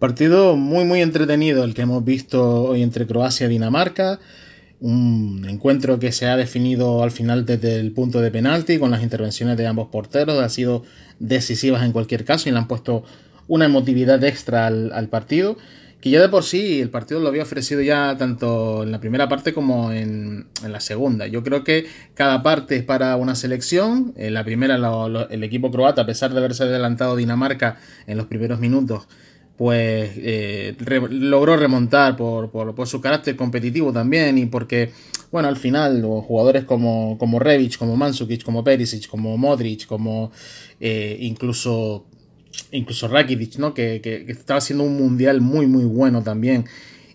Partido 0.00 0.56
muy 0.56 0.86
muy 0.86 1.02
entretenido 1.02 1.62
el 1.62 1.74
que 1.74 1.82
hemos 1.82 2.02
visto 2.02 2.62
hoy 2.62 2.82
entre 2.82 3.06
Croacia 3.06 3.46
y 3.46 3.50
Dinamarca. 3.50 4.18
Un 4.80 5.44
encuentro 5.46 5.98
que 5.98 6.10
se 6.10 6.26
ha 6.26 6.38
definido 6.38 7.02
al 7.02 7.10
final 7.10 7.44
desde 7.44 7.78
el 7.78 7.92
punto 7.92 8.22
de 8.22 8.30
penalti 8.30 8.78
con 8.78 8.90
las 8.90 9.02
intervenciones 9.02 9.58
de 9.58 9.66
ambos 9.66 9.88
porteros. 9.88 10.42
Han 10.42 10.48
sido 10.48 10.84
decisivas 11.18 11.82
en 11.84 11.92
cualquier 11.92 12.24
caso 12.24 12.48
y 12.48 12.52
le 12.52 12.56
han 12.56 12.66
puesto 12.66 13.04
una 13.46 13.66
emotividad 13.66 14.24
extra 14.24 14.68
al, 14.68 15.08
partido. 15.10 15.58
Que 16.00 16.08
ya 16.08 16.22
de 16.22 16.30
por 16.30 16.44
sí 16.44 16.80
el 16.80 16.88
partido 16.88 17.20
lo 17.20 17.28
había 17.28 17.42
ofrecido 17.42 17.82
ya 17.82 18.16
tanto 18.16 18.84
en 18.84 18.92
la 18.92 19.00
primera 19.00 19.28
parte 19.28 19.52
como 19.52 19.92
en, 19.92 20.46
la 20.66 20.80
segunda. 20.80 21.26
Yo 21.26 21.42
creo 21.42 21.62
que 21.62 21.84
cada 22.14 22.42
parte 22.42 22.76
es 22.76 22.84
para 22.84 23.16
una 23.16 23.34
selección. 23.34 24.14
En 24.16 24.32
la 24.32 24.44
primera 24.44 24.76
el 25.28 25.44
equipo 25.44 25.70
croata, 25.70 26.00
a 26.00 26.06
pesar 26.06 26.32
de 26.32 26.38
haberse 26.38 26.62
adelantado 26.62 27.16
Dinamarca 27.16 27.76
en 28.06 28.16
los 28.16 28.28
primeros 28.28 28.60
minutos, 28.60 29.06
pues 29.60 30.12
eh, 30.16 30.74
logró 31.10 31.54
remontar 31.54 32.16
por, 32.16 32.50
por, 32.50 32.88
su 32.88 32.98
carácter 32.98 33.36
competitivo 33.36 33.92
también 33.92 34.38
y 34.38 34.46
porque, 34.46 34.90
bueno, 35.30 35.48
al 35.48 35.58
final 35.58 36.00
los 36.00 36.24
jugadores 36.24 36.64
como, 36.64 37.18
como 37.18 37.38
Revic, 37.38 37.76
como 37.76 37.94
Mansukic, 37.94 38.42
como 38.42 38.64
Perisic, 38.64 39.06
como 39.06 39.36
Modric, 39.36 39.84
como 39.84 40.32
eh, 40.80 41.18
incluso, 41.20 42.06
incluso 42.72 43.06
Rakitic, 43.06 43.58
¿no? 43.58 43.74
Que, 43.74 44.00
que, 44.02 44.24
estaba 44.32 44.56
haciendo 44.56 44.84
un 44.84 44.96
mundial 44.96 45.42
muy, 45.42 45.66
muy 45.66 45.84
bueno 45.84 46.22
también 46.22 46.64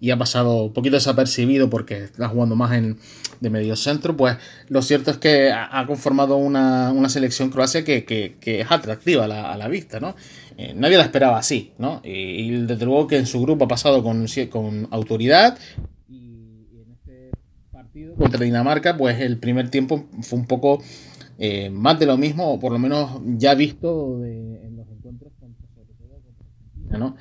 y 0.00 0.10
ha 0.10 0.18
pasado 0.18 0.64
un 0.64 0.72
poquito 0.72 0.96
desapercibido 0.96 1.68
porque 1.68 2.04
está 2.04 2.28
jugando 2.28 2.56
más 2.56 2.72
en, 2.72 2.98
de 3.40 3.50
medio 3.50 3.76
centro, 3.76 4.16
pues 4.16 4.36
lo 4.68 4.82
cierto 4.82 5.10
es 5.10 5.18
que 5.18 5.52
ha, 5.52 5.86
conformado 5.86 6.36
una, 6.36 7.08
selección 7.08 7.50
Croacia 7.50 7.84
que, 7.84 8.04
que, 8.04 8.60
es 8.60 8.70
atractiva 8.70 9.24
a 9.24 9.28
la, 9.28 9.52
a 9.52 9.56
la 9.56 9.68
vista, 9.68 10.00
¿no? 10.00 10.14
Eh, 10.62 10.74
nadie 10.76 10.98
la 10.98 11.04
esperaba 11.04 11.38
así, 11.38 11.72
¿no? 11.78 12.02
Y, 12.04 12.50
desde 12.50 12.84
luego 12.84 13.06
que 13.06 13.16
en 13.16 13.24
su 13.24 13.40
grupo 13.40 13.64
ha 13.64 13.68
pasado 13.68 14.02
con, 14.02 14.26
con 14.50 14.88
autoridad. 14.90 15.58
Y, 16.06 16.66
este 16.92 17.30
contra 18.18 18.44
Dinamarca, 18.44 18.94
pues 18.98 19.20
el 19.20 19.38
primer 19.38 19.70
tiempo 19.70 20.06
fue 20.20 20.38
un 20.38 20.44
poco 20.44 20.82
eh, 21.38 21.70
más 21.70 21.98
de 21.98 22.04
lo 22.04 22.18
mismo, 22.18 22.52
o 22.52 22.60
por 22.60 22.72
lo 22.72 22.78
menos 22.78 23.22
ya 23.38 23.54
visto 23.54 24.22
en 24.22 24.76
los 24.76 24.86
encuentros 24.90 25.32
contra, 25.40 25.66
Argentina, 26.14 26.98
¿no? 26.98 27.16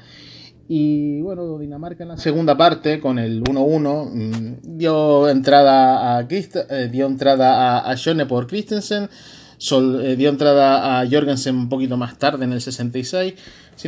Y 0.71 1.19
bueno, 1.21 1.57
Dinamarca 1.57 2.03
en 2.03 2.09
la 2.09 2.17
segunda 2.17 2.55
parte, 2.55 2.99
con 2.99 3.17
el 3.17 3.41
1-1, 3.41 4.11
mm, 4.13 4.77
dio 4.77 5.27
entrada 5.27 6.19
a, 6.19 6.27
eh, 6.29 6.89
dio 6.91 7.07
entrada 7.07 7.79
a, 7.79 7.91
a 7.91 8.27
por 8.27 8.45
Christensen 8.45 9.09
eh, 9.59 10.15
dio 10.15 10.29
entrada 10.29 11.01
a 11.01 11.09
Jorgensen 11.09 11.55
un 11.55 11.69
poquito 11.69 11.97
más 11.97 12.19
tarde, 12.19 12.45
en 12.45 12.53
el 12.53 12.61
66. 12.61 13.33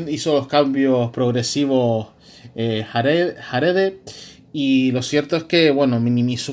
Hizo 0.07 0.33
los 0.33 0.47
cambios 0.47 1.11
progresivos 1.11 2.07
eh, 2.55 2.83
Jarede. 2.83 3.99
Y 4.51 4.91
lo 4.91 5.03
cierto 5.03 5.37
es 5.37 5.43
que, 5.43 5.69
bueno, 5.69 6.01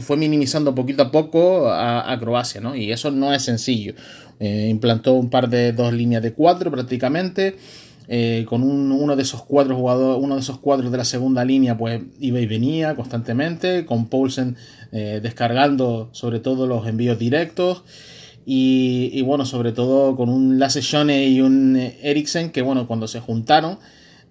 fue 0.02 0.18
minimizando 0.18 0.74
poquito 0.74 1.04
a 1.04 1.10
poco 1.10 1.72
a, 1.72 2.14
Croacia, 2.20 2.60
¿no? 2.60 2.76
Y 2.76 2.92
eso 2.92 3.10
no 3.10 3.32
es 3.32 3.42
sencillo. 3.42 3.94
Implantó 4.38 5.14
un 5.14 5.30
par 5.30 5.48
de 5.48 5.72
dos 5.72 5.94
líneas 5.94 6.22
de 6.22 6.34
cuatro 6.34 6.70
prácticamente. 6.70 7.56
Con 8.46 8.62
uno 8.62 9.16
de 9.16 9.22
esos 9.22 9.42
cuatro 9.42 9.76
jugadores, 9.76 10.24
uno 10.24 10.34
de 10.34 10.40
esos 10.40 10.58
cuadros 10.58 10.90
de 10.90 10.98
la 10.98 11.04
segunda 11.04 11.44
línea, 11.44 11.76
pues 11.76 12.00
iba 12.18 12.40
y 12.40 12.46
venía 12.46 12.94
constantemente, 12.96 13.84
con 13.84 14.06
Paulsen 14.06 14.56
descargando 14.92 16.08
sobre 16.12 16.40
todo 16.40 16.66
los 16.66 16.86
envíos 16.86 17.18
directos. 17.18 17.84
Y, 18.50 19.20
bueno, 19.20 19.44
sobre 19.44 19.72
todo 19.72 20.16
con 20.16 20.30
un 20.30 20.58
Lasse 20.58 20.80
y 20.80 21.42
un 21.42 21.76
Eriksen 21.76 22.50
que 22.50 22.62
bueno, 22.62 22.86
cuando 22.86 23.06
se 23.06 23.20
juntaron, 23.20 23.78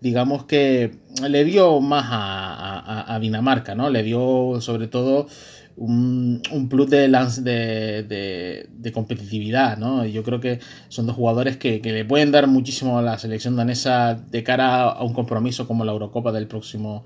digamos 0.01 0.45
que 0.45 0.95
le 1.27 1.43
dio 1.43 1.79
más 1.81 2.05
a, 2.09 3.17
Dinamarca, 3.21 3.73
¿no? 3.73 3.89
Le 3.89 4.03
dio 4.03 4.59
sobre 4.61 4.87
todo 4.87 5.27
un, 5.75 6.41
plus 6.69 6.89
de, 6.89 7.07
de, 7.07 8.69
de, 8.69 8.91
competitividad, 8.91 9.77
¿no? 9.77 10.05
Yo 10.05 10.23
creo 10.23 10.39
que 10.39 10.59
son 10.89 11.07
dos 11.07 11.15
jugadores 11.15 11.57
que, 11.57 11.79
le 11.83 12.05
pueden 12.05 12.31
dar 12.31 12.47
muchísimo 12.47 12.99
a 12.99 13.01
la 13.01 13.17
selección 13.17 13.55
danesa 13.55 14.15
de 14.15 14.43
cara 14.43 14.83
a 14.83 15.03
un 15.03 15.13
compromiso 15.13 15.67
como 15.67 15.85
la 15.85 15.91
Eurocopa 15.91 16.31
del 16.31 16.47
próximo 16.47 17.05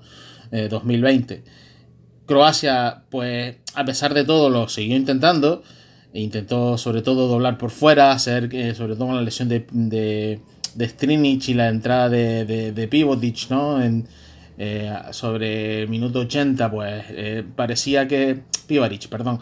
2020. 0.50 1.34
Eh, 1.34 1.42
Croacia, 2.26 3.04
pues 3.10 3.56
a 3.74 3.84
pesar 3.84 4.14
de 4.14 4.24
todo, 4.24 4.48
lo 4.50 4.68
siguió 4.68 4.96
intentando 4.96 5.62
e 6.12 6.20
intentó 6.20 6.76
sobre 6.76 7.02
todo 7.02 7.26
doblar 7.26 7.58
por 7.58 7.70
fuera, 7.70 8.12
hacer 8.12 8.48
eh, 8.52 8.74
sobre 8.74 8.96
todo 8.96 9.12
la 9.12 9.22
lesión 9.22 9.48
de, 9.48 10.40
de, 10.76 10.88
Strinic 10.88 11.48
y 11.48 11.54
la 11.54 11.68
entrada 11.68 12.08
de, 12.08 12.44
de, 12.44 12.72
de 12.72 13.26
¿no? 13.50 13.82
En, 13.82 14.08
eh, 14.58 14.92
sobre 15.10 15.86
minuto 15.86 16.20
80, 16.20 16.70
pues 16.70 17.04
eh, 17.08 17.44
parecía 17.56 18.06
que. 18.06 18.40
Pivaric, 18.66 19.08
perdón. 19.08 19.40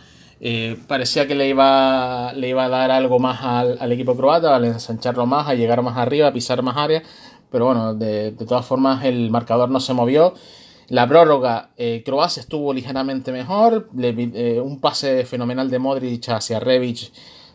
parecía 0.87 1.27
que 1.27 1.35
le 1.35 1.49
iba, 1.49 2.33
le 2.33 2.49
iba 2.49 2.65
a 2.65 2.69
dar 2.69 2.91
algo 2.91 3.19
más 3.19 3.41
al, 3.43 3.93
equipo 3.93 4.17
croata, 4.17 4.57
al 4.57 4.65
ensancharlo 4.65 5.27
más, 5.27 5.47
a 5.47 5.55
llegar 5.55 5.83
más 5.83 5.97
arriba, 5.97 6.29
a 6.29 6.33
pisar 6.33 6.63
más 6.63 6.77
área. 6.77 7.03
Pero 7.51 7.67
bueno, 7.67 7.95
de, 7.95 8.33
de 8.33 8.47
todas 8.47 8.65
formas, 8.65 9.05
el 9.05 9.31
marcador 9.31 9.71
no 9.71 9.81
se 9.81 9.93
movió. 9.93 10.35
La 10.91 11.07
prórroga, 11.07 11.71
eh, 11.77 12.03
Croacia 12.05 12.41
estuvo 12.41 12.75
ligeramente 12.75 13.31
mejor. 13.31 13.89
Eh, 13.97 14.61
un 14.61 14.81
pase 14.81 15.25
fenomenal 15.25 15.71
de 15.71 15.79
Modric 15.79 16.29
hacia 16.31 16.59
Revic 16.59 17.13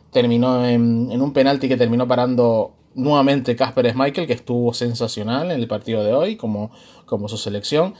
terminó 0.09 0.66
en, 0.66 1.22
un 1.22 1.34
penalti 1.34 1.68
que 1.68 1.75
terminó 1.75 2.07
parando 2.07 2.74
nuevamente 2.95 3.56
Kasper 3.56 3.91
Schmeichel, 3.91 4.28
que 4.28 4.33
estuvo 4.33 4.73
sensacional 4.73 5.51
en 5.51 5.59
el 5.59 5.67
partido 5.67 6.03
de 6.03 6.13
hoy, 6.13 6.35
como, 6.35 6.72
como 7.06 7.29
su 7.29 7.38
selección. 7.38 7.94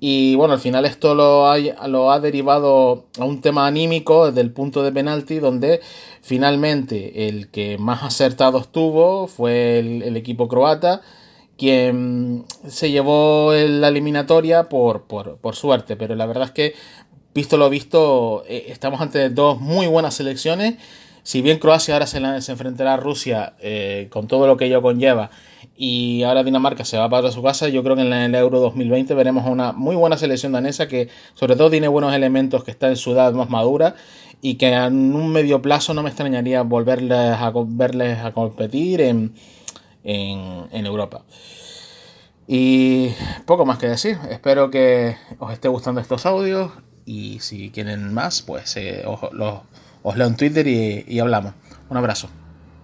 Y 0.00 0.34
bueno, 0.36 0.54
al 0.54 0.60
final 0.60 0.84
esto 0.84 1.14
lo 1.14 1.46
ha, 1.46 1.58
lo 1.88 2.12
ha 2.12 2.20
derivado 2.20 3.06
a 3.18 3.24
un 3.24 3.40
tema 3.40 3.66
anímico 3.66 4.26
desde 4.26 4.42
el 4.42 4.52
punto 4.52 4.82
de 4.82 4.92
penalti, 4.92 5.38
donde 5.38 5.80
finalmente 6.20 7.28
el 7.28 7.48
que 7.50 7.78
más 7.78 8.02
acertado 8.02 8.58
estuvo 8.58 9.26
fue 9.26 9.78
el 9.78 10.16
equipo 10.16 10.46
croata 10.48 11.00
quien 11.56 12.44
se 12.66 12.90
llevó 12.90 13.52
la 13.52 13.88
eliminatoria 13.88 14.64
por, 14.64 15.04
por, 15.04 15.56
suerte, 15.56 15.96
pero 15.96 16.14
la 16.14 16.26
verdad 16.26 16.44
es 16.44 16.50
que, 16.50 16.74
visto 17.34 17.56
lo 17.56 17.70
visto, 17.70 18.44
eh, 18.48 18.66
estamos 18.68 19.00
ante 19.00 19.30
dos 19.30 19.60
muy 19.60 19.86
buenas 19.86 20.14
selecciones. 20.14 20.74
Si 21.24 21.42
bien 21.42 21.58
Croacia 21.58 21.94
ahora 21.94 22.06
se, 22.06 22.18
enfrentará 22.18 22.94
a 22.94 22.96
Rusia 22.96 23.54
eh, 23.58 24.06
con 24.10 24.28
todo 24.28 24.46
lo 24.46 24.56
que 24.56 24.66
ello 24.66 24.80
conlleva 24.80 25.30
y 25.76 26.22
ahora 26.22 26.44
Dinamarca 26.44 26.84
se 26.84 26.96
va 26.96 27.08
para 27.08 27.32
su 27.32 27.42
casa, 27.42 27.68
yo 27.68 27.82
creo 27.82 27.96
que 27.96 28.02
en 28.02 28.12
el 28.12 28.34
Euro 28.36 28.60
2020 28.60 29.12
veremos 29.14 29.44
una 29.48 29.72
muy 29.72 29.96
buena 29.96 30.16
selección 30.16 30.52
danesa 30.52 30.86
que 30.86 31.08
sobre 31.34 31.56
todo 31.56 31.70
tiene 31.70 31.88
buenos 31.88 32.14
elementos, 32.14 32.62
que 32.62 32.70
está 32.70 32.88
en 32.88 32.96
su 32.96 33.12
edad 33.12 33.32
más 33.32 33.50
madura 33.50 33.96
y 34.40 34.54
que 34.54 34.72
en 34.72 35.16
un 35.16 35.32
medio 35.32 35.60
plazo 35.60 35.94
no 35.94 36.04
me 36.04 36.10
extrañaría 36.10 36.62
volverles 36.62 37.18
a, 37.18 37.52
verles 37.66 38.18
a 38.18 38.32
competir 38.32 39.00
en 39.00 39.34
en, 40.04 40.86
Europa. 40.86 41.22
Y 42.46 43.08
poco 43.46 43.64
más 43.64 43.78
que 43.78 43.88
decir. 43.88 44.18
Espero 44.30 44.70
que 44.70 45.16
os 45.38 45.52
esté 45.52 45.68
gustando 45.68 46.00
estos 46.00 46.26
audios. 46.26 46.70
Y 47.06 47.40
si 47.40 47.70
quieren 47.70 48.14
más, 48.14 48.42
pues 48.42 48.76
eh, 48.76 49.04
os, 50.04 50.16
leo 50.18 50.26
en 50.26 50.36
Twitter 50.36 50.66
y, 50.66 51.18
hablamos. 51.18 51.54
Un 51.88 51.96
abrazo. 51.96 52.28